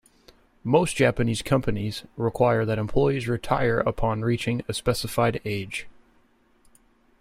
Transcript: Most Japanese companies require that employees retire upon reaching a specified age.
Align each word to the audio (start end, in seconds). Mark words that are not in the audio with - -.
Most 0.63 0.95
Japanese 0.95 1.43
companies 1.43 2.05
require 2.17 2.65
that 2.65 2.79
employees 2.79 3.27
retire 3.27 3.81
upon 3.81 4.23
reaching 4.23 4.63
a 4.67 4.73
specified 4.73 5.39
age. 5.45 5.85